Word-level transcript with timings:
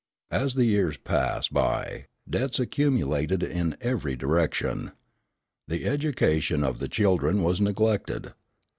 As 0.31 0.55
the 0.55 0.65
years 0.65 0.97
passed 0.97 1.53
by, 1.53 2.07
debts 2.27 2.59
accumulated 2.59 3.43
in 3.43 3.77
every 3.81 4.15
direction. 4.15 4.93
The 5.67 5.85
education 5.85 6.63
of 6.63 6.79
the 6.79 6.87
children 6.87 7.43
was 7.43 7.61
neglected. 7.61 8.31